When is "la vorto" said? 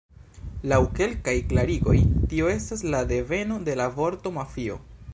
3.83-4.35